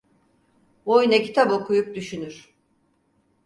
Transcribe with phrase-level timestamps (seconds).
[0.85, 2.53] Boyuna kitap okuyup düşünür.